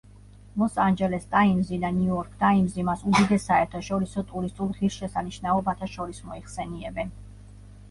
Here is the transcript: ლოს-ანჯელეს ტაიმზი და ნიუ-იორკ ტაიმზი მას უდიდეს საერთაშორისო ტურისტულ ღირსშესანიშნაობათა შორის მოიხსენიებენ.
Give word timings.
ლოს-ანჯელეს 0.59 1.27
ტაიმზი 1.33 1.77
და 1.83 1.91
ნიუ-იორკ 1.97 2.31
ტაიმზი 2.39 2.87
მას 2.89 3.03
უდიდეს 3.11 3.45
საერთაშორისო 3.51 4.25
ტურისტულ 4.33 4.73
ღირსშესანიშნაობათა 4.81 5.93
შორის 5.95 6.25
მოიხსენიებენ. 6.33 7.17